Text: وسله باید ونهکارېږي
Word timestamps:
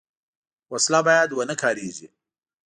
وسله 0.73 0.99
باید 1.07 1.29
ونهکارېږي 1.33 2.07